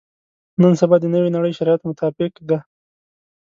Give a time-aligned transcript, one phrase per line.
[0.61, 2.59] نن سبا د نوې نړۍ شرایطو مطابق ده.